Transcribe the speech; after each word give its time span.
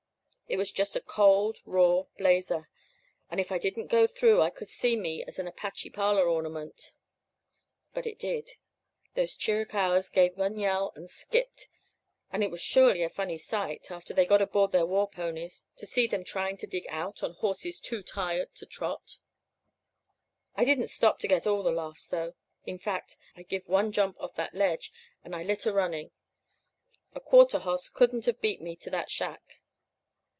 "It 0.51 0.57
was 0.57 0.69
just 0.73 0.97
a 0.97 1.01
cold, 1.01 1.59
raw 1.65 2.03
blazer; 2.17 2.67
and 3.29 3.39
if 3.39 3.53
it 3.53 3.61
didn't 3.61 3.87
go 3.87 4.05
through 4.05 4.41
I 4.41 4.49
could 4.49 4.67
see 4.67 4.97
me 4.97 5.23
as 5.23 5.39
an 5.39 5.47
Apache 5.47 5.91
parlor 5.91 6.27
ornament. 6.27 6.91
But 7.93 8.05
it 8.05 8.19
did. 8.19 8.51
Those 9.15 9.37
Chiricahuas 9.37 10.09
give 10.11 10.35
one 10.35 10.57
yell 10.59 10.91
and 10.93 11.09
skipped. 11.09 11.69
It 12.33 12.51
was 12.51 12.59
surely 12.61 13.01
a 13.01 13.07
funny 13.07 13.37
sight, 13.37 13.91
after 13.91 14.13
they 14.13 14.25
got 14.25 14.41
aboard 14.41 14.73
their 14.73 14.85
war 14.85 15.07
ponies, 15.07 15.63
to 15.77 15.85
see 15.85 16.05
them 16.05 16.25
trying 16.25 16.57
to 16.57 16.67
dig 16.67 16.85
out 16.89 17.23
on 17.23 17.31
horses 17.35 17.79
too 17.79 18.03
tired 18.03 18.53
to 18.55 18.65
trot. 18.65 19.19
"I 20.57 20.65
didn't 20.65 20.87
stop 20.89 21.19
to 21.19 21.29
get 21.29 21.47
all 21.47 21.63
the 21.63 21.71
laughs, 21.71 22.09
though. 22.09 22.35
In 22.65 22.77
fact, 22.77 23.15
I 23.37 23.43
give 23.43 23.69
one 23.69 23.93
jump 23.93 24.19
off 24.19 24.35
that 24.35 24.53
ledge, 24.53 24.91
and 25.23 25.33
I 25.33 25.43
lit 25.43 25.65
a 25.65 25.71
running. 25.71 26.11
A 27.15 27.21
quarter 27.21 27.59
hoss 27.59 27.87
couldn't 27.87 28.25
have 28.25 28.41
beat 28.41 28.61
me 28.61 28.75
to 28.75 28.89
that 28.89 29.09
shack. 29.09 29.59